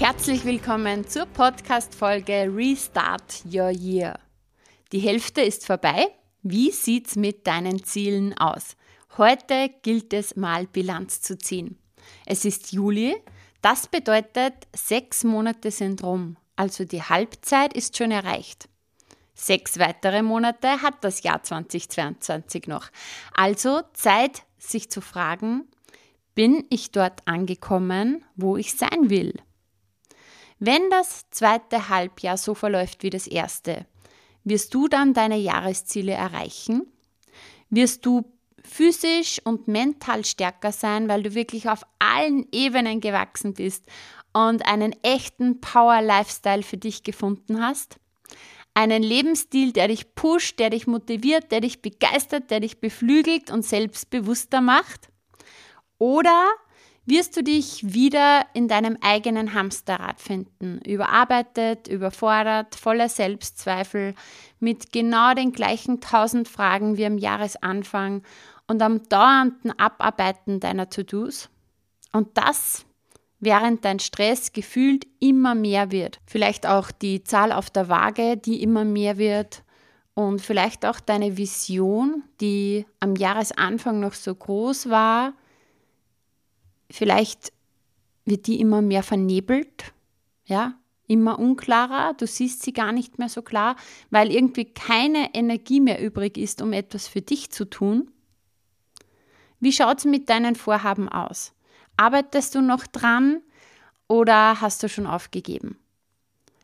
[0.00, 4.18] Herzlich willkommen zur Podcast-Folge Restart Your Year.
[4.92, 6.06] Die Hälfte ist vorbei.
[6.42, 8.76] Wie sieht's mit deinen Zielen aus?
[9.18, 11.78] Heute gilt es mal Bilanz zu ziehen.
[12.24, 13.14] Es ist Juli.
[13.60, 16.38] Das bedeutet, sechs Monate sind rum.
[16.56, 18.70] Also die Halbzeit ist schon erreicht.
[19.34, 22.88] Sechs weitere Monate hat das Jahr 2022 noch.
[23.34, 25.68] Also Zeit, sich zu fragen,
[26.34, 29.34] bin ich dort angekommen, wo ich sein will?
[30.62, 33.86] Wenn das zweite Halbjahr so verläuft wie das erste,
[34.44, 36.86] wirst du dann deine Jahresziele erreichen?
[37.70, 38.30] Wirst du
[38.62, 43.86] physisch und mental stärker sein, weil du wirklich auf allen Ebenen gewachsen bist
[44.34, 47.96] und einen echten Power-Lifestyle für dich gefunden hast?
[48.74, 53.64] Einen Lebensstil, der dich pusht, der dich motiviert, der dich begeistert, der dich beflügelt und
[53.64, 55.08] selbstbewusster macht?
[55.96, 56.50] Oder
[57.10, 64.14] wirst du dich wieder in deinem eigenen Hamsterrad finden, überarbeitet, überfordert, voller Selbstzweifel,
[64.60, 68.22] mit genau den gleichen tausend Fragen wie am Jahresanfang
[68.66, 71.50] und am dauernden Abarbeiten deiner To-Dos.
[72.12, 72.86] Und das,
[73.40, 76.20] während dein Stress gefühlt immer mehr wird.
[76.26, 79.64] Vielleicht auch die Zahl auf der Waage, die immer mehr wird.
[80.14, 85.32] Und vielleicht auch deine Vision, die am Jahresanfang noch so groß war,
[86.90, 87.52] vielleicht
[88.24, 89.92] wird die immer mehr vernebelt,
[90.44, 90.74] ja,
[91.06, 93.76] immer unklarer, du siehst sie gar nicht mehr so klar,
[94.10, 98.10] weil irgendwie keine Energie mehr übrig ist, um etwas für dich zu tun.
[99.58, 101.52] Wie schaut es mit deinen Vorhaben aus?
[101.96, 103.42] Arbeitest du noch dran
[104.06, 105.78] oder hast du schon aufgegeben?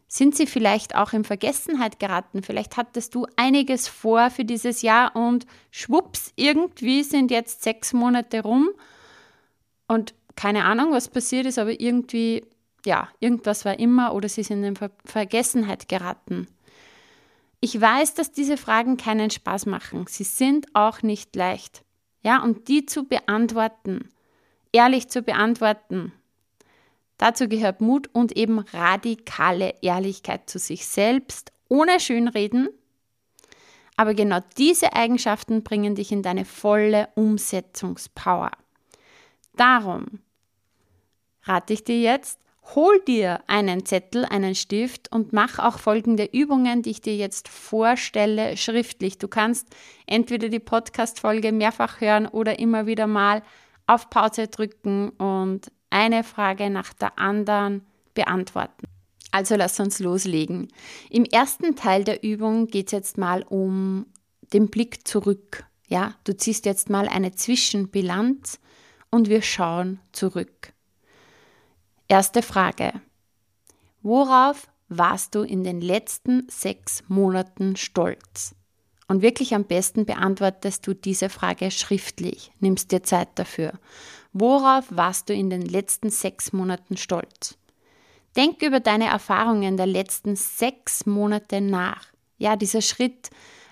[0.08, 2.42] Sind sie vielleicht auch in Vergessenheit geraten?
[2.44, 8.42] Vielleicht hattest du einiges vor für dieses Jahr und schwupps, irgendwie sind jetzt sechs Monate
[8.42, 8.70] rum
[9.88, 12.44] und keine Ahnung, was passiert ist, aber irgendwie,
[12.84, 16.46] ja, irgendwas war immer oder sie sind in Ver Vergessenheit geraten.
[17.60, 20.04] Ich weiß, dass diese Fragen keinen Spaß machen.
[20.08, 21.82] Sie sind auch nicht leicht.
[22.22, 24.08] Ja, und die zu beantworten,
[24.72, 26.12] ehrlich zu beantworten,
[27.18, 32.68] dazu gehört Mut und eben radikale Ehrlichkeit zu sich selbst, ohne Schönreden.
[33.96, 38.50] Aber genau diese Eigenschaften bringen dich in deine volle Umsetzungspower.
[39.56, 40.20] Darum
[41.42, 42.40] rate ich dir jetzt,
[42.74, 47.48] hol dir einen Zettel, einen Stift und mach auch folgende Übungen, die ich dir jetzt
[47.48, 49.18] vorstelle, schriftlich.
[49.18, 49.68] Du kannst
[50.06, 53.42] entweder die Podcast-Folge mehrfach hören oder immer wieder mal
[53.86, 58.86] auf Pause drücken und eine Frage nach der anderen beantworten.
[59.30, 60.68] Also lass uns loslegen.
[61.10, 64.06] Im ersten Teil der Übung geht es jetzt mal um
[64.52, 65.64] den Blick zurück.
[65.88, 68.58] Ja, du ziehst jetzt mal eine Zwischenbilanz
[69.10, 70.72] und wir schauen zurück.
[72.08, 72.92] Erste Frage.
[74.02, 78.54] Worauf warst du in den letzten sechs Monaten stolz?
[79.08, 83.72] Und wirklich am besten beantwortest du diese Frage schriftlich, nimmst dir Zeit dafür.
[84.32, 87.56] Worauf warst du in den letzten sechs Monaten stolz?
[88.36, 92.06] Denk über deine Erfahrungen der letzten sechs Monate nach.
[92.36, 93.30] Ja, dieser Schritt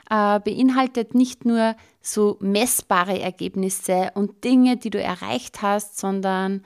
[0.08, 1.76] äh, beinhaltet nicht nur
[2.06, 6.64] so messbare Ergebnisse und Dinge, die du erreicht hast, sondern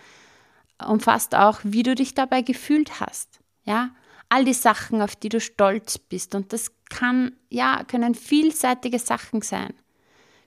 [0.84, 3.40] umfasst auch, wie du dich dabei gefühlt hast.
[3.64, 3.90] Ja,
[4.28, 6.34] all die Sachen, auf die du stolz bist.
[6.34, 9.74] Und das kann, ja, können vielseitige Sachen sein.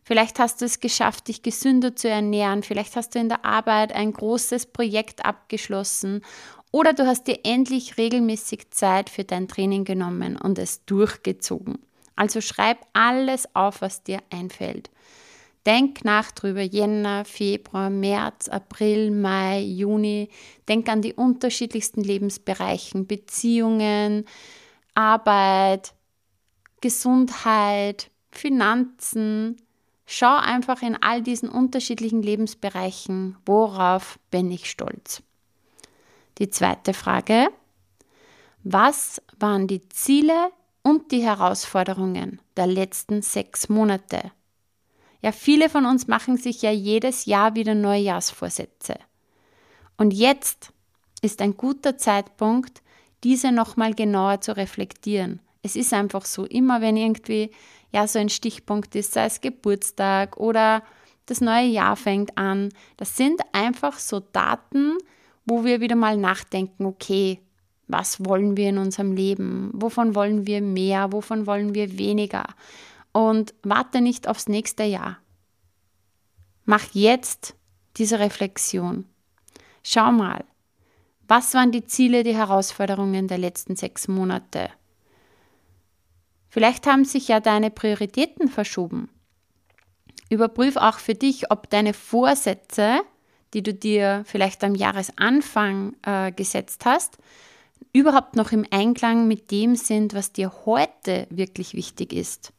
[0.03, 2.63] Vielleicht hast du es geschafft, dich gesünder zu ernähren.
[2.63, 6.22] Vielleicht hast du in der Arbeit ein großes Projekt abgeschlossen.
[6.72, 11.80] Oder du hast dir endlich regelmäßig Zeit für dein Training genommen und es durchgezogen.
[12.16, 14.90] Also schreib alles auf, was dir einfällt.
[15.66, 20.30] Denk nach drüber, Jänner, Februar, März, April, Mai, Juni.
[20.68, 24.25] Denk an die unterschiedlichsten Lebensbereichen, Beziehungen,
[24.96, 25.94] Arbeit,
[26.81, 29.62] Gesundheit, Finanzen.
[30.08, 35.22] Schau einfach in all diesen unterschiedlichen Lebensbereichen, worauf bin ich stolz.
[36.40, 37.50] Die zweite Frage,
[38.63, 40.52] was waren die Ziele
[40.83, 44.31] und die Herausforderungen der letzten sechs Monate?
[45.22, 48.95] Ja, viele von uns machen sich ja jedes Jahr wieder Neujahrsvorsätze.
[49.98, 50.74] Und jetzt
[51.22, 52.81] ist ein guter Zeitpunkt,
[53.24, 55.39] diese nochmal genauer zu reflektieren.
[55.62, 57.51] Es ist einfach so, immer wenn irgendwie
[57.92, 60.81] ja so ein Stichpunkt ist, sei es Geburtstag oder
[61.27, 64.98] das neue Jahr fängt an, das sind einfach so Daten,
[65.45, 67.39] wo wir wieder mal nachdenken, okay,
[67.91, 69.71] was wollen wir in unserem Leben?
[69.73, 71.11] Wovon wollen wir mehr?
[71.11, 72.45] Wovon wollen wir weniger?
[73.11, 75.17] Und warte nicht aufs nächste Jahr.
[76.65, 77.55] Mach jetzt
[77.97, 79.05] diese Reflexion.
[79.83, 80.45] Schau mal,
[81.27, 84.69] was waren die Ziele, die Herausforderungen der letzten sechs Monate?
[86.49, 89.09] Vielleicht haben sich ja deine Prioritäten verschoben.
[90.29, 93.01] Überprüf auch für dich, ob deine Vorsätze,
[93.53, 97.17] die du dir vielleicht am Jahresanfang äh, gesetzt hast,
[97.93, 102.53] überhaupt noch im Einklang mit dem sind, was dir heute wirklich wichtig ist.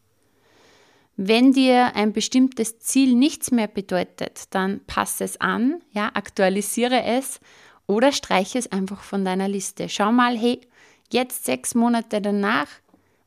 [1.17, 7.41] Wenn dir ein bestimmtes Ziel nichts mehr bedeutet, dann passe es an, ja, aktualisiere es
[7.87, 9.89] oder streiche es einfach von deiner Liste.
[9.89, 10.61] Schau mal, hey,
[11.11, 12.69] jetzt sechs Monate danach,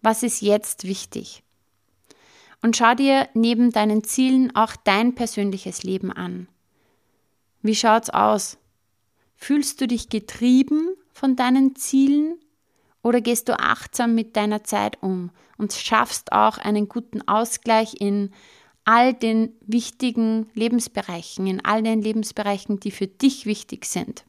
[0.01, 1.43] was ist jetzt wichtig?
[2.61, 6.47] Und schau dir neben deinen Zielen auch dein persönliches Leben an.
[7.61, 8.57] Wie schaut's aus?
[9.35, 12.37] Fühlst du dich getrieben von deinen Zielen
[13.01, 18.31] oder gehst du achtsam mit deiner Zeit um und schaffst auch einen guten Ausgleich in
[18.83, 24.25] all den wichtigen Lebensbereichen, in all den Lebensbereichen, die für dich wichtig sind?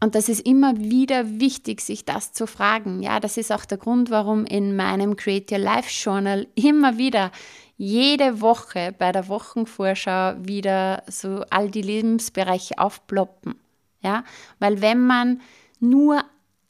[0.00, 3.02] Und das ist immer wieder wichtig, sich das zu fragen.
[3.02, 7.30] Ja, das ist auch der Grund, warum in meinem Create Your Life Journal immer wieder
[7.76, 13.61] jede Woche bei der Wochenvorschau wieder so all die Lebensbereiche aufploppen.
[14.02, 14.24] Ja,
[14.58, 15.40] weil wenn man
[15.78, 16.24] nur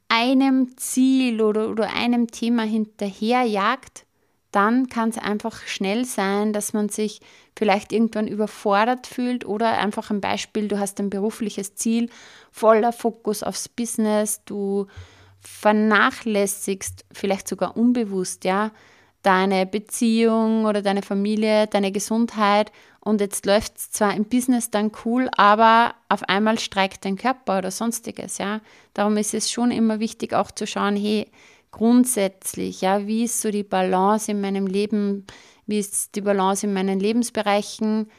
[0.09, 4.05] einem Ziel oder, oder einem Thema hinterherjagt,
[4.51, 7.23] dann kann es einfach schnell sein, dass man sich
[7.57, 12.11] vielleicht irgendwann überfordert fühlt oder einfach ein Beispiel, du hast ein berufliches Ziel,
[12.51, 14.87] voller Fokus aufs Business, du
[15.41, 18.71] vernachlässigst vielleicht sogar unbewusst, ja,
[19.23, 22.73] deine Beziehung oder deine Familie, deine Gesundheit.
[23.01, 27.59] Und jetzt läuft es zwar im Business dann cool, aber auf einmal streikt dein Körper
[27.59, 28.61] oder sonstiges, ja.
[28.95, 31.27] Darum ist es schon immer wichtig auch zu schauen, hey,
[31.73, 35.27] grundsätzlich, ja, wie ist so die Balance in meinem Leben,
[35.67, 38.11] wie ist die Balance in meinen Lebensbereichen?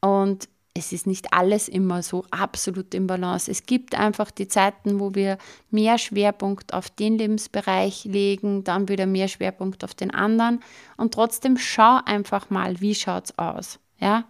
[0.00, 3.50] Und es ist nicht alles immer so absolut im Balance.
[3.50, 5.36] Es gibt einfach die Zeiten, wo wir
[5.70, 10.62] mehr Schwerpunkt auf den Lebensbereich legen, dann wieder mehr Schwerpunkt auf den anderen.
[10.96, 13.80] Und trotzdem schau einfach mal, wie schaut es aus.
[13.98, 14.24] Ja?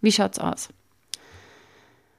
[0.00, 0.68] Wie schaut es aus?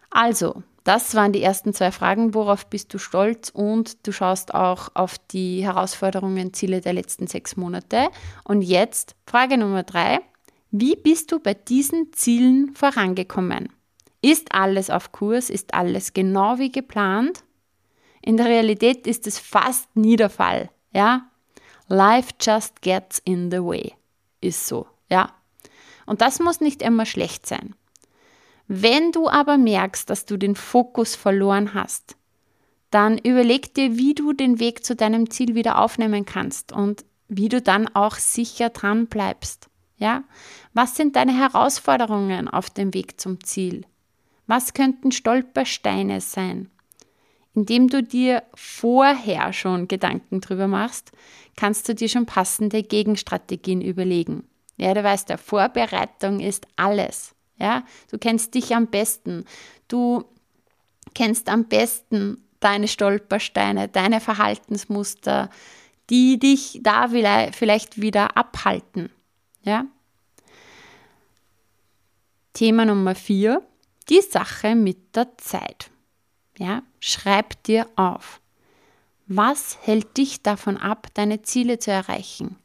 [0.10, 2.34] Also, das waren die ersten zwei Fragen.
[2.34, 3.50] Worauf bist du stolz?
[3.50, 8.08] Und du schaust auch auf die Herausforderungen, Ziele der letzten sechs Monate.
[8.44, 10.20] Und jetzt Frage Nummer drei.
[10.72, 13.70] Wie bist du bei diesen Zielen vorangekommen?
[14.22, 15.50] Ist alles auf Kurs?
[15.50, 17.44] Ist alles genau wie geplant?
[18.22, 21.30] In der Realität ist es fast nie der Fall, ja?
[21.88, 23.94] Life just gets in the way.
[24.42, 25.34] Ist so, ja?
[26.06, 27.74] Und das muss nicht immer schlecht sein.
[28.68, 32.16] Wenn du aber merkst, dass du den Fokus verloren hast,
[32.92, 37.50] dann überleg dir, wie du den Weg zu deinem Ziel wieder aufnehmen kannst und wie
[37.50, 39.69] du dann auch sicher dran bleibst.
[40.00, 40.24] Ja?
[40.74, 43.86] Was sind deine Herausforderungen auf dem Weg zum Ziel?
[44.48, 46.72] Was könnten Stolpersteine sein?
[47.54, 51.12] Indem du dir vorher schon Gedanken drüber machst,
[51.56, 54.48] kannst du dir schon passende Gegenstrategien überlegen.
[54.78, 57.36] Ja, du weißt ja, Vorbereitung ist alles.
[57.58, 59.44] Ja, du kennst dich am besten.
[59.90, 60.24] Du
[61.14, 65.50] kennst am besten deine Stolpersteine, deine Verhaltensmuster,
[66.10, 67.10] die dich da
[67.52, 69.10] vielleicht wieder abhalten.
[69.70, 69.86] Ja?
[72.54, 73.62] Thema Nummer vier,
[74.10, 75.92] die Sache mit der Zeit.
[76.58, 76.82] Ja?
[77.00, 78.42] Schreib dir auf.
[79.28, 82.56] Was hält dich davon ab, deine Ziele zu erreichen?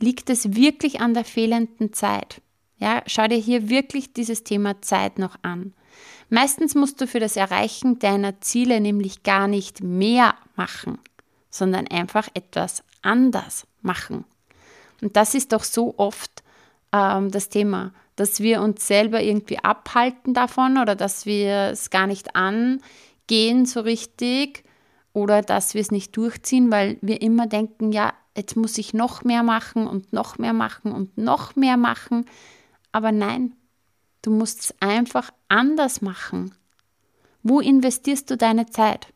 [0.00, 2.42] Liegt es wirklich an der fehlenden Zeit?
[2.78, 5.74] Ja, schau dir hier wirklich dieses Thema Zeit noch an.
[6.28, 10.98] Meistens musst du für das Erreichen deiner Ziele nämlich gar nicht mehr machen,
[11.50, 14.24] sondern einfach etwas anders machen.
[15.02, 16.42] Und das ist doch so oft
[16.92, 22.06] ähm, das Thema, dass wir uns selber irgendwie abhalten davon oder dass wir es gar
[22.06, 24.64] nicht angehen so richtig
[25.12, 29.24] oder dass wir es nicht durchziehen, weil wir immer denken, ja, jetzt muss ich noch
[29.24, 32.26] mehr machen und noch mehr machen und noch mehr machen.
[32.92, 33.54] Aber nein,
[34.22, 36.54] du musst es einfach anders machen.
[37.42, 39.08] Wo investierst du deine Zeit?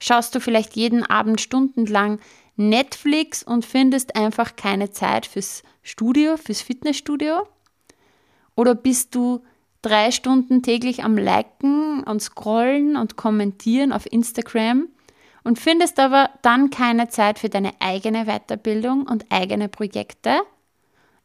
[0.00, 2.20] Schaust du vielleicht jeden Abend stundenlang
[2.56, 7.46] Netflix und findest einfach keine Zeit fürs Studio, fürs Fitnessstudio?
[8.54, 9.42] Oder bist du
[9.82, 14.88] drei Stunden täglich am Liken und Scrollen und Kommentieren auf Instagram
[15.44, 20.40] und findest aber dann keine Zeit für deine eigene Weiterbildung und eigene Projekte.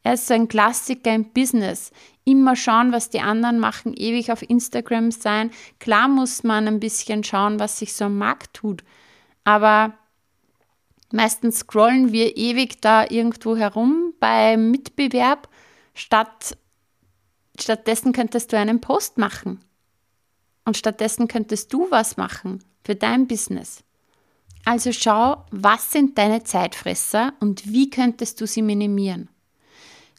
[0.03, 1.91] Er ist so ein Klassiker im Business.
[2.23, 5.51] Immer schauen, was die anderen machen, ewig auf Instagram sein.
[5.79, 8.83] Klar muss man ein bisschen schauen, was sich so am Markt tut.
[9.43, 9.93] Aber
[11.13, 15.47] meistens scrollen wir ewig da irgendwo herum beim Mitbewerb,
[15.93, 16.57] statt
[17.59, 19.63] stattdessen könntest du einen Post machen.
[20.65, 23.83] Und stattdessen könntest du was machen für dein Business.
[24.63, 29.29] Also schau, was sind deine Zeitfresser und wie könntest du sie minimieren.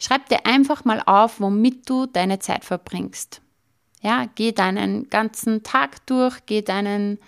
[0.00, 3.40] Schreib dir einfach mal auf, womit du deine Zeit verbringst.
[4.00, 7.20] Ja, geh deinen ganzen Tag durch, geh deinen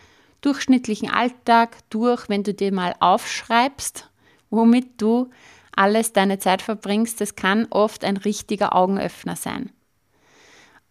[0.44, 4.10] durchschnittlichen Alltag durch, wenn du dir mal aufschreibst,
[4.50, 5.30] womit du
[5.74, 7.20] alles deine Zeit verbringst.
[7.20, 9.70] Das kann oft ein richtiger Augenöffner sein.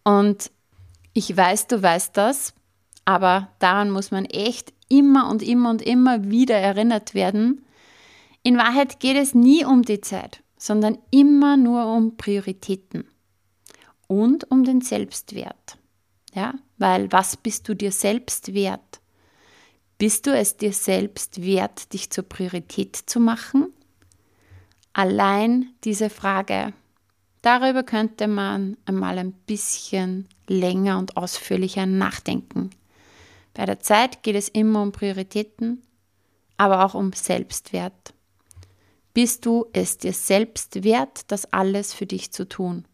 [0.02, 0.50] Und
[1.12, 2.54] ich weiß, du weißt das,
[3.04, 7.64] aber daran muss man echt immer und immer und immer wieder erinnert werden.
[8.42, 13.06] In Wahrheit geht es nie um die Zeit sondern immer nur um Prioritäten
[14.06, 15.76] und um den Selbstwert.
[16.32, 19.00] Ja, weil was bist du dir selbst wert?
[19.98, 23.72] Bist du es dir selbst wert, dich zur Priorität zu machen?
[24.92, 26.72] Allein diese Frage,
[27.42, 32.70] darüber könnte man einmal ein bisschen länger und ausführlicher nachdenken.
[33.54, 35.82] Bei der Zeit geht es immer um Prioritäten,
[36.56, 38.14] aber auch um Selbstwert.
[39.14, 42.84] Bist du es dir selbst wert, das alles für dich zu tun?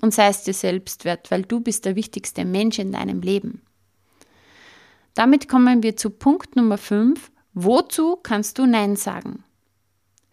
[0.00, 3.62] Und sei es dir selbst wert, weil du bist der wichtigste Mensch in deinem Leben.
[5.14, 7.30] Damit kommen wir zu Punkt Nummer 5.
[7.54, 9.44] Wozu kannst du Nein sagen?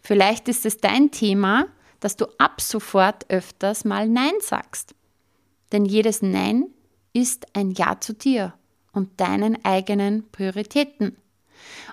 [0.03, 1.65] Vielleicht ist es dein Thema,
[1.99, 4.93] dass du ab sofort öfters mal Nein sagst.
[5.71, 6.67] Denn jedes Nein
[7.13, 8.53] ist ein Ja zu dir
[8.91, 11.17] und deinen eigenen Prioritäten.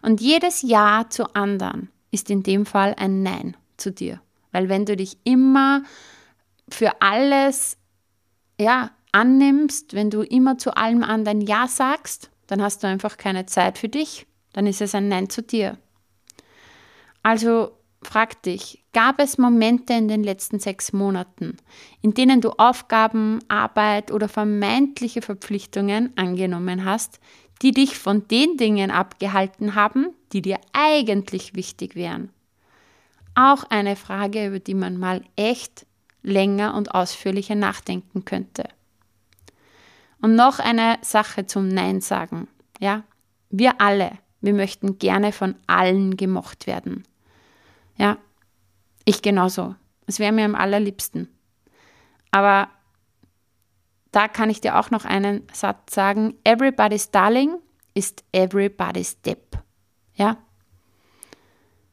[0.03, 4.21] Und jedes Ja zu anderen ist in dem Fall ein Nein zu dir.
[4.53, 5.83] Weil wenn du dich immer
[6.69, 7.79] für alles
[8.61, 13.47] ja, annimmst, wenn du immer zu allem anderen Ja sagst, dann hast du einfach keine
[13.47, 15.79] Zeit für dich, dann ist es ein Nein zu dir.
[17.23, 17.73] Also
[18.03, 21.57] frag dich, gab es Momente in den letzten sechs Monaten,
[22.03, 27.21] in denen du Aufgaben, Arbeit oder vermeintliche Verpflichtungen angenommen hast,
[27.63, 32.31] die dich von den Dingen abgehalten haben, die dir eigentlich wichtig wären.
[33.35, 35.87] Auch eine Frage, über die man mal echt
[36.23, 38.65] länger und ausführlicher nachdenken könnte.
[40.25, 42.49] Und noch eine Sache zum Nein sagen.
[42.81, 43.05] Ja,
[43.51, 47.05] wir alle, wir möchten gerne von allen gemocht werden.
[47.99, 48.17] Ja,
[49.05, 49.75] ich genauso.
[50.07, 51.29] Es wäre mir am allerliebsten.
[52.31, 52.71] Aber
[54.13, 56.39] da kann ich dir auch noch einen Satz sagen.
[56.43, 57.59] Everybody's Darling
[57.93, 59.59] ist everybody's Depp.
[60.15, 60.39] Ja?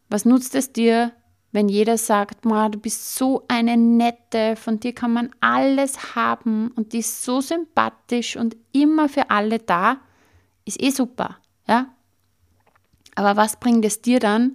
[0.07, 1.11] Was nutzt es dir,
[1.51, 6.93] wenn jeder sagt, du bist so eine nette, von dir kann man alles haben und
[6.93, 9.97] die ist so sympathisch und immer für alle da,
[10.65, 11.87] ist eh super, ja?
[13.15, 14.53] Aber was bringt es dir dann,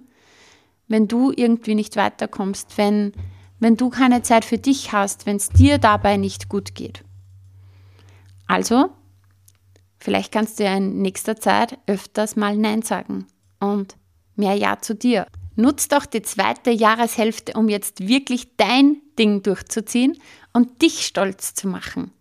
[0.87, 3.13] wenn du irgendwie nicht weiterkommst, wenn,
[3.59, 7.03] wenn du keine Zeit für dich hast, wenn es dir dabei nicht gut geht?
[8.47, 8.89] Also,
[9.99, 13.27] vielleicht kannst du ja in nächster Zeit öfters mal Nein sagen
[13.59, 13.95] und
[14.35, 15.27] mehr Ja zu dir.
[15.57, 20.17] Nutz doch die zweite Jahreshälfte, um jetzt wirklich dein Ding durchzuziehen
[20.53, 22.11] und dich stolz zu machen.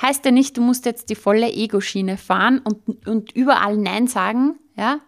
[0.00, 4.58] Heißt ja nicht, du musst jetzt die volle Ego-Schiene fahren und, und überall Nein sagen,
[4.76, 5.00] ja?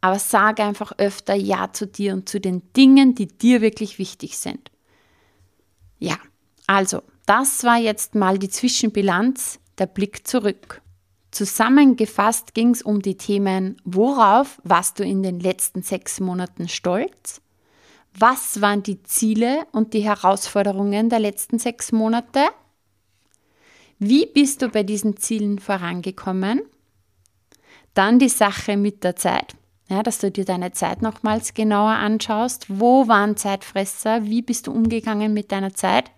[0.00, 4.38] Aber sag einfach öfter Ja zu dir und zu den Dingen, die dir wirklich wichtig
[4.38, 4.70] sind.
[5.98, 6.16] Ja,
[6.66, 10.80] also, das war jetzt mal die Zwischenbilanz der Blick zurück.
[11.30, 17.42] Zusammengefasst ging es um die Themen, worauf warst du in den letzten sechs Monaten stolz?
[18.18, 22.46] Was waren die Ziele und die Herausforderungen der letzten sechs Monate?
[23.98, 26.62] Wie bist du bei diesen Zielen vorangekommen?
[27.94, 29.54] Dann die Sache mit der Zeit,
[29.88, 32.66] ja, dass du dir deine Zeit nochmals genauer anschaust.
[32.68, 34.24] Wo waren Zeitfresser?
[34.24, 36.10] Wie bist du umgegangen mit deiner Zeit?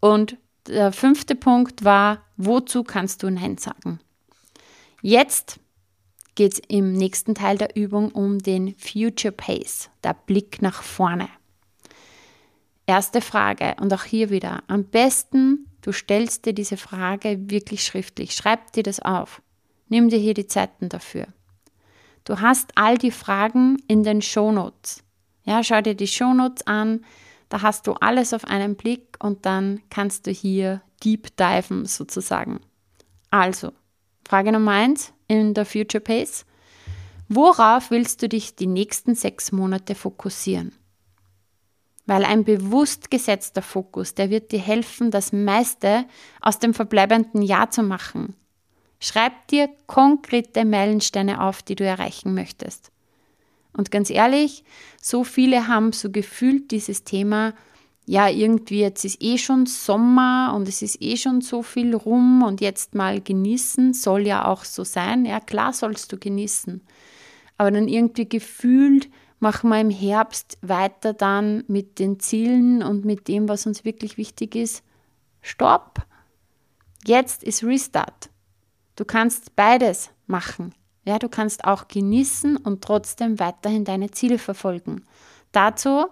[0.00, 0.36] Und
[0.66, 4.00] der fünfte Punkt war, wozu kannst du Nein sagen?
[5.04, 5.58] Jetzt
[6.36, 11.28] geht es im nächsten Teil der Übung um den Future Pace, der Blick nach vorne.
[12.86, 18.36] Erste Frage und auch hier wieder, am besten du stellst dir diese Frage wirklich schriftlich,
[18.36, 19.42] schreib dir das auf,
[19.88, 21.26] nimm dir hier die Zeiten dafür.
[22.22, 25.02] Du hast all die Fragen in den Shownotes.
[25.42, 27.04] Ja, schau dir die Shownotes an,
[27.48, 32.60] da hast du alles auf einen Blick und dann kannst du hier deep diven sozusagen.
[33.30, 33.72] Also,
[34.32, 36.46] Frage Nummer eins in der Future Pace.
[37.28, 40.72] Worauf willst du dich die nächsten sechs Monate fokussieren?
[42.06, 46.06] Weil ein bewusst gesetzter Fokus, der wird dir helfen, das meiste
[46.40, 48.34] aus dem verbleibenden Jahr zu machen.
[49.00, 52.90] Schreib dir konkrete Meilensteine auf, die du erreichen möchtest.
[53.74, 54.64] Und ganz ehrlich,
[54.98, 57.52] so viele haben so gefühlt dieses Thema,
[58.06, 62.42] ja, irgendwie jetzt ist eh schon Sommer und es ist eh schon so viel rum
[62.42, 65.24] und jetzt mal genießen, soll ja auch so sein.
[65.24, 66.82] Ja, klar sollst du genießen.
[67.58, 73.28] Aber dann irgendwie gefühlt machen wir im Herbst weiter dann mit den Zielen und mit
[73.28, 74.82] dem, was uns wirklich wichtig ist.
[75.40, 76.04] Stopp!
[77.04, 78.30] Jetzt ist Restart.
[78.96, 80.74] Du kannst beides machen.
[81.04, 85.04] Ja, du kannst auch genießen und trotzdem weiterhin deine Ziele verfolgen.
[85.50, 86.06] Dazu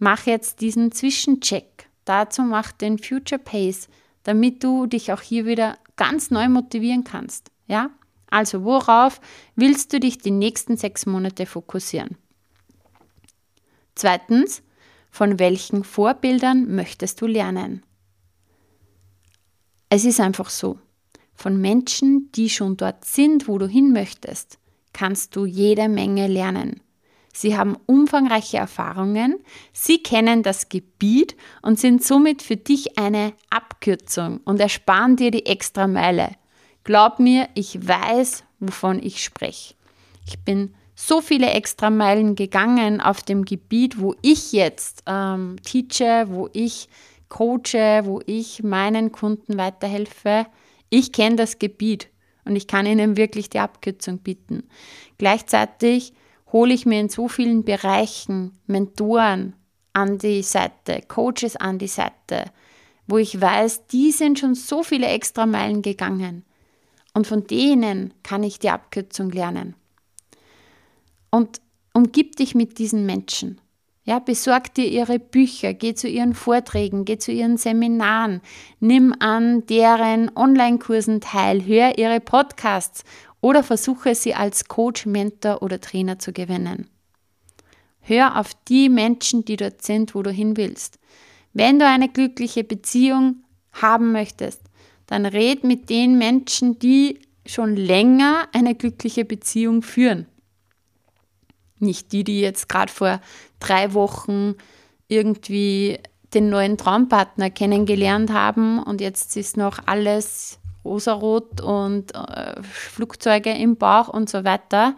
[0.00, 1.88] mach jetzt diesen Zwischencheck.
[2.04, 3.88] Dazu mach den Future Pace,
[4.24, 7.52] damit du dich auch hier wieder ganz neu motivieren kannst.
[7.68, 7.90] Ja?
[8.28, 9.20] Also worauf
[9.54, 12.16] willst du dich die nächsten sechs Monate fokussieren?
[13.94, 14.62] Zweitens,
[15.10, 17.84] von welchen Vorbildern möchtest du lernen?
[19.88, 20.78] Es ist einfach so.
[21.34, 24.58] Von Menschen, die schon dort sind, wo du hin möchtest,
[24.92, 26.80] kannst du jede Menge lernen.
[27.32, 29.38] Sie haben umfangreiche Erfahrungen,
[29.72, 35.46] sie kennen das Gebiet und sind somit für dich eine Abkürzung und ersparen dir die
[35.46, 36.30] extra Meile.
[36.82, 39.74] Glaub mir, ich weiß, wovon ich spreche.
[40.26, 46.26] Ich bin so viele extra Meilen gegangen auf dem Gebiet, wo ich jetzt ähm, teache,
[46.28, 46.88] wo ich
[47.28, 50.46] coache, wo ich meinen Kunden weiterhelfe.
[50.90, 52.08] Ich kenne das Gebiet
[52.44, 54.64] und ich kann ihnen wirklich die Abkürzung bieten.
[55.16, 56.12] Gleichzeitig
[56.52, 59.54] hole ich mir in so vielen Bereichen Mentoren
[59.92, 62.50] an die Seite, Coaches an die Seite,
[63.06, 66.44] wo ich weiß, die sind schon so viele extra Meilen gegangen.
[67.12, 69.74] Und von denen kann ich die Abkürzung lernen.
[71.30, 71.60] Und
[71.92, 73.60] umgib dich mit diesen Menschen.
[74.04, 78.40] Ja, besorg dir ihre Bücher, geh zu ihren Vorträgen, geh zu ihren Seminaren,
[78.80, 83.04] nimm an deren Online-Kursen teil, hör ihre Podcasts
[83.40, 86.88] oder versuche sie als Coach, Mentor oder Trainer zu gewinnen.
[88.00, 90.98] Hör auf die Menschen, die dort sind, wo du hin willst.
[91.52, 94.62] Wenn du eine glückliche Beziehung haben möchtest,
[95.06, 100.26] dann red mit den Menschen, die schon länger eine glückliche Beziehung führen.
[101.78, 103.20] Nicht die, die jetzt gerade vor
[103.58, 104.54] drei Wochen
[105.08, 105.98] irgendwie
[106.34, 113.76] den neuen Traumpartner kennengelernt haben und jetzt ist noch alles rosarot und äh, Flugzeuge im
[113.76, 114.96] Bauch und so weiter,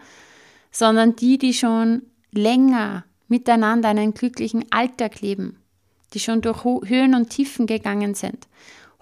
[0.71, 5.57] sondern die, die schon länger miteinander einen glücklichen Alltag leben,
[6.13, 8.47] die schon durch Höhen und Tiefen gegangen sind.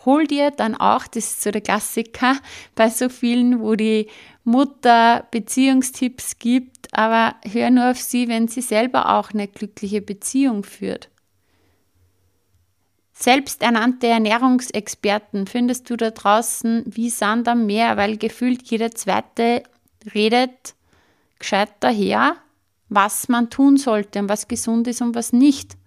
[0.06, 2.38] Hol dir dann auch, das ist so der Klassiker
[2.76, 4.08] bei so vielen, wo die
[4.44, 10.64] Mutter Beziehungstipps gibt, aber hör nur auf sie, wenn sie selber auch eine glückliche Beziehung
[10.64, 11.11] führt.
[13.22, 19.62] Selbsternannte Ernährungsexperten findest du da draußen wie Sand am Meer, weil gefühlt jeder zweite
[20.16, 20.74] redet
[21.38, 22.38] gescheit daher,
[22.90, 25.78] was man tun sollte und was gesund ist und was nicht.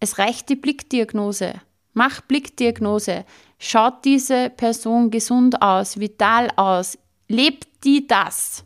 [0.00, 1.60] Es reicht die Blickdiagnose.
[1.92, 3.26] Mach Blickdiagnose.
[3.58, 6.96] Schaut diese Person gesund aus, vital aus?
[7.28, 8.64] Lebt die das?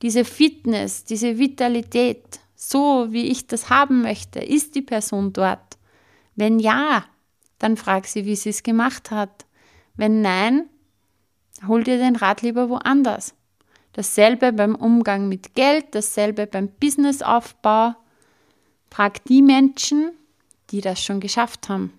[0.00, 5.63] Diese Fitness, diese Vitalität, so wie ich das haben möchte, ist die Person dort?
[6.36, 7.04] Wenn ja,
[7.58, 9.46] dann frag sie, wie sie es gemacht hat.
[9.94, 10.68] Wenn nein,
[11.66, 13.34] hol dir den Rat lieber woanders.
[13.92, 17.94] Dasselbe beim Umgang mit Geld, dasselbe beim Businessaufbau.
[18.90, 20.12] Frag die Menschen,
[20.70, 21.92] die das schon geschafft haben.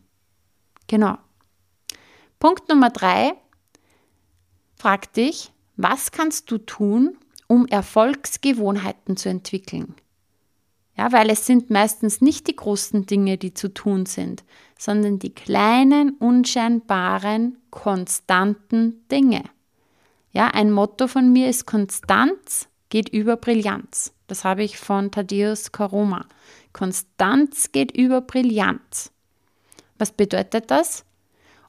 [0.87, 1.17] Genau.
[2.39, 3.33] Punkt Nummer drei.
[4.77, 7.17] Frag dich, was kannst du tun,
[7.47, 9.95] um Erfolgsgewohnheiten zu entwickeln?
[10.97, 14.43] Ja, weil es sind meistens nicht die großen Dinge, die zu tun sind,
[14.77, 19.43] sondern die kleinen, unscheinbaren, konstanten Dinge.
[20.31, 24.13] Ja, ein Motto von mir ist Konstanz geht über Brillanz.
[24.27, 26.25] Das habe ich von Thaddeus Karoma.
[26.71, 29.11] Konstanz geht über Brillanz.
[29.97, 31.05] Was bedeutet das?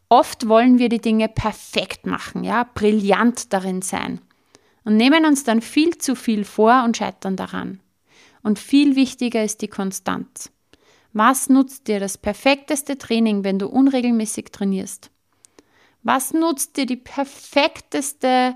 [0.09, 4.21] Oft wollen wir die Dinge perfekt machen, ja, brillant darin sein
[4.85, 7.81] und nehmen uns dann viel zu viel vor und scheitern daran.
[8.47, 10.53] Und viel wichtiger ist die Konstanz.
[11.13, 15.11] Was nutzt dir das perfekteste Training, wenn du unregelmäßig trainierst?
[16.05, 18.55] Was nutzt dir die perfekteste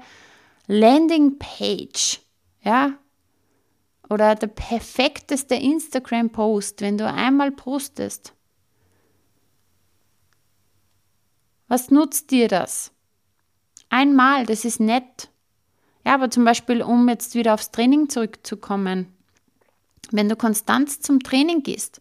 [0.69, 2.21] Landingpage?
[2.63, 3.01] Ja?
[4.09, 8.33] Oder der perfekteste Instagram-Post, wenn du einmal postest?
[11.67, 12.93] Was nutzt dir das?
[13.89, 15.31] Einmal, das ist nett.
[16.07, 19.17] Ja, aber zum Beispiel, um jetzt wieder aufs Training zurückzukommen,
[20.11, 22.01] wenn du konstant zum Training gehst,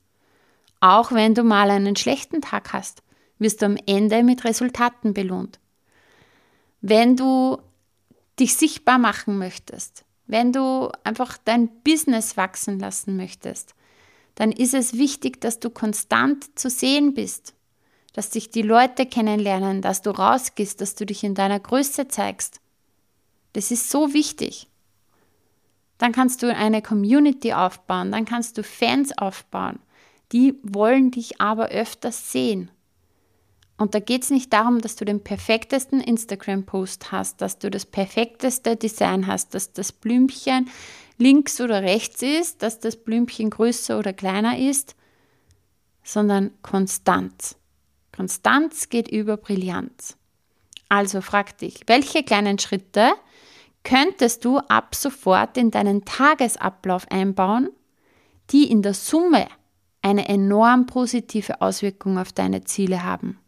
[0.80, 3.04] auch wenn du mal einen schlechten Tag hast,
[3.38, 5.60] wirst du am Ende mit Resultaten belohnt.
[6.82, 7.58] Wenn du
[8.40, 13.76] dich sichtbar machen möchtest, wenn du einfach dein Business wachsen lassen möchtest,
[14.36, 17.54] dann ist es wichtig, dass du konstant zu sehen bist,
[18.14, 22.62] dass dich die Leute kennenlernen, dass du rausgehst, dass du dich in deiner Größe zeigst.
[23.54, 24.68] Das ist so wichtig.
[26.00, 29.80] Dann kannst du eine Community aufbauen, dann kannst du Fans aufbauen.
[30.32, 32.72] Die wollen dich aber öfters sehen.
[33.78, 37.86] Und da geht es nicht darum, dass du den perfektesten Instagram-Post hast, dass du das
[37.86, 40.70] perfekteste Design hast, dass das Blümchen
[41.18, 44.96] links oder rechts ist, dass das Blümchen größer oder kleiner ist,
[46.04, 47.56] sondern Konstanz.
[48.14, 50.18] Konstanz geht über Brillanz.
[50.90, 53.12] Also frag dich, welche kleinen Schritte
[53.84, 57.70] könntest du ab sofort in deinen Tagesablauf einbauen,
[58.52, 59.48] die in der Summe
[60.02, 63.40] eine enorm positive Auswirkung auf deine Ziele haben.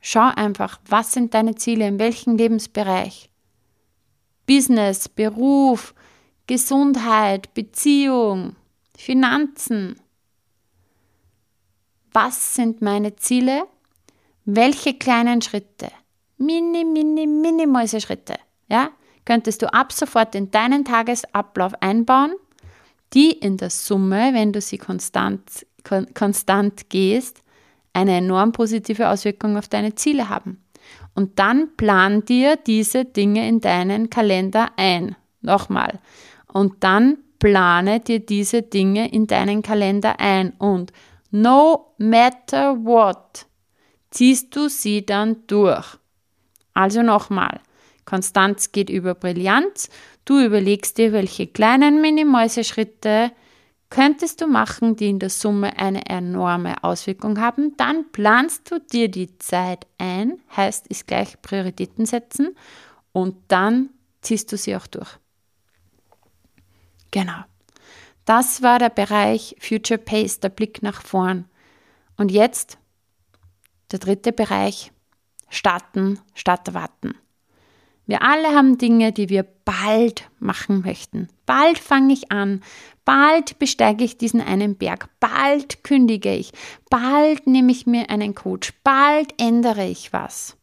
[0.00, 3.30] Schau einfach, was sind deine Ziele, in welchem Lebensbereich.
[4.46, 5.94] Business, Beruf,
[6.46, 8.56] Gesundheit, Beziehung,
[8.96, 10.00] Finanzen.
[12.12, 13.64] Was sind meine Ziele?
[14.44, 15.90] Welche kleinen Schritte,
[16.38, 18.34] mini, mini, minimalste Schritte,
[18.68, 18.90] ja,
[19.24, 22.32] könntest du ab sofort in deinen Tagesablauf einbauen,
[23.14, 27.42] die in der Summe, wenn du sie konstant, kon konstant gehst,
[27.92, 30.62] eine enorm positive Auswirkung auf deine Ziele haben.
[31.14, 35.16] Und dann plan dir diese Dinge in deinen Kalender ein.
[35.40, 35.98] Nochmal.
[36.52, 40.52] Und dann plane dir diese Dinge in deinen Kalender ein.
[40.58, 40.92] Und
[41.30, 43.46] no matter what,
[44.10, 45.97] ziehst du sie dann durch.
[46.78, 47.60] Also nochmal.
[48.04, 49.90] Konstanz geht über Brillanz.
[50.24, 53.32] Du überlegst dir, welche kleinen Minimäuse-Schritte
[53.90, 59.10] könntest du machen, die in der Summe eine enorme Auswirkung haben, dann planst du dir
[59.10, 62.54] die Zeit ein, heißt ist gleich Prioritäten setzen
[63.10, 65.18] und dann ziehst du sie auch durch.
[67.10, 67.42] Genau.
[68.24, 71.46] Das war der Bereich Future Pace, der Blick nach vorn.
[72.16, 72.78] Und jetzt
[73.90, 74.92] der dritte Bereich,
[75.48, 77.14] starten statt warten.
[78.08, 81.28] Wir alle haben Dinge, die wir bald machen möchten.
[81.44, 82.62] Bald fange ich an,
[83.04, 86.52] bald besteige ich diesen einen Berg, bald kündige ich,
[86.88, 90.56] bald nehme ich mir einen Coach, bald ändere ich was.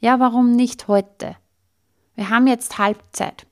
[0.00, 1.36] Ja, warum nicht heute?
[2.14, 3.46] Wir haben jetzt Halbzeit.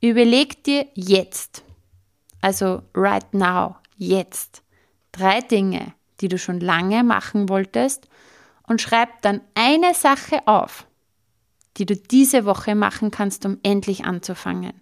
[0.00, 1.62] Überleg dir jetzt,
[2.40, 4.64] also right now, jetzt,
[5.12, 8.09] drei Dinge, die du schon lange machen wolltest
[8.70, 10.86] und schreib dann eine Sache auf
[11.76, 14.74] die du diese Woche machen kannst, um endlich anzufangen?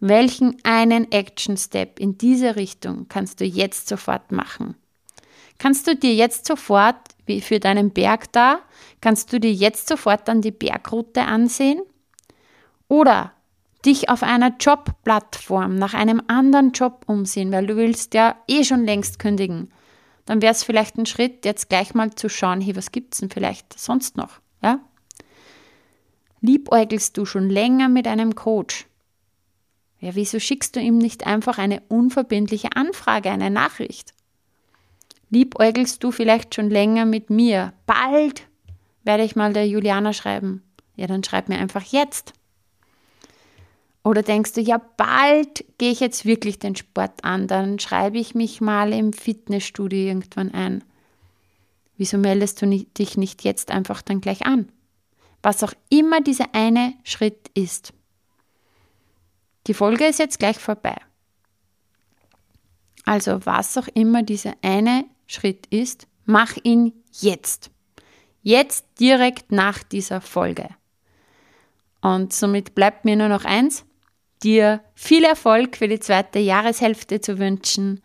[0.00, 4.76] Welchen einen Action Step in diese Richtung kannst du jetzt sofort machen?
[5.58, 8.60] Kannst du dir jetzt sofort, wie für deinen Berg da,
[9.00, 11.82] kannst du dir jetzt sofort dann die Bergroute ansehen?
[12.86, 13.32] Oder
[13.84, 18.84] dich auf einer Jobplattform nach einem anderen Job umsehen, weil du willst ja eh schon
[18.84, 19.72] längst kündigen.
[20.28, 23.20] Dann wäre es vielleicht ein Schritt, jetzt gleich mal zu schauen, hey, was gibt es
[23.20, 24.40] denn vielleicht sonst noch?
[24.62, 24.78] Ja?
[26.42, 28.86] Liebäugelst du schon länger mit einem Coach?
[30.00, 34.12] Ja, wieso schickst du ihm nicht einfach eine unverbindliche Anfrage, eine Nachricht?
[35.30, 37.72] Liebäugelst du vielleicht schon länger mit mir?
[37.86, 38.46] Bald
[39.04, 40.62] werde ich mal der Juliana schreiben.
[40.94, 42.34] Ja, dann schreib mir einfach jetzt.
[44.04, 48.34] Oder denkst du, ja, bald gehe ich jetzt wirklich den Sport an, dann schreibe ich
[48.34, 50.84] mich mal im Fitnessstudio irgendwann ein.
[51.96, 54.70] Wieso meldest du dich nicht jetzt einfach dann gleich an?
[55.42, 57.92] was auch immer dieser eine Schritt ist.
[59.66, 60.96] Die Folge ist jetzt gleich vorbei.
[63.04, 67.70] Also was auch immer dieser eine Schritt ist, mach ihn jetzt.
[68.42, 70.68] Jetzt direkt nach dieser Folge.
[72.00, 73.84] Und somit bleibt mir nur noch eins,
[74.42, 78.00] dir viel Erfolg für die zweite Jahreshälfte zu wünschen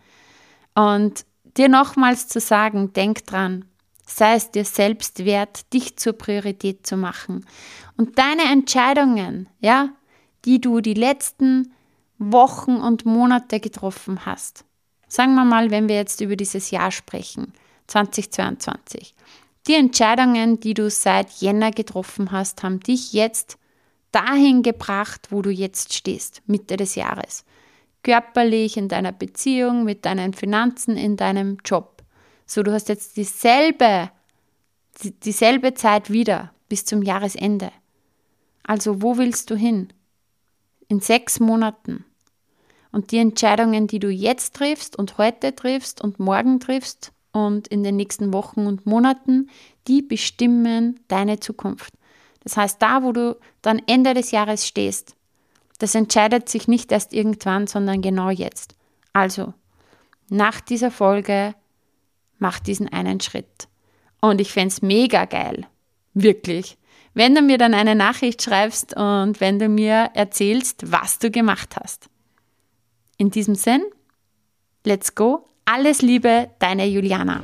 [0.76, 1.26] und
[1.58, 3.66] dir nochmals zu sagen, denk dran,
[4.06, 7.46] Sei es dir selbst wert, dich zur Priorität zu machen.
[7.96, 9.90] Und deine Entscheidungen, ja,
[10.46, 11.74] die du die letzten
[12.18, 14.66] Wochen und Monate getroffen hast.
[15.08, 17.54] Sagen wir mal, wenn wir jetzt über dieses Jahr sprechen,
[17.88, 19.16] 2022.
[19.68, 23.58] Die Entscheidungen, die du seit Jänner getroffen hast, haben dich jetzt
[24.14, 27.44] dahin gebracht, wo du jetzt stehst, Mitte des Jahres.
[28.04, 32.04] Körperlich, in deiner Beziehung, mit deinen Finanzen, in deinem Job.
[32.46, 34.12] So, du hast jetzt dieselbe,
[35.24, 37.72] dieselbe Zeit wieder bis zum Jahresende.
[38.64, 39.92] Also wo willst du hin?
[40.88, 42.06] In sechs Monaten.
[42.92, 47.84] Und die Entscheidungen, die du jetzt triffst und heute triffst und morgen triffst und in
[47.84, 49.50] den nächsten Wochen und Monaten,
[49.88, 51.94] die bestimmen deine Zukunft.
[52.44, 55.16] Das heißt, da, wo du dann Ende des Jahres stehst,
[55.80, 58.76] das entscheidet sich nicht erst irgendwann, sondern genau jetzt.
[59.12, 59.54] Also,
[60.30, 61.56] nach dieser Folge,
[62.38, 63.68] mach diesen einen Schritt.
[64.22, 65.68] Und ich fände es mega geil.
[66.14, 66.78] Wirklich.
[67.14, 71.76] Wenn du mir dann eine Nachricht schreibst und wenn du mir erzählst, was du gemacht
[71.82, 72.10] hast.
[73.18, 73.84] In diesem Sinn,
[74.84, 75.48] let's go.
[75.66, 77.44] Alles Liebe, deine Juliana.